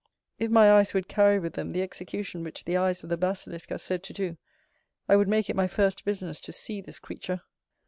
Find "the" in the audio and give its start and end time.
1.69-1.83, 2.65-2.75, 3.09-3.17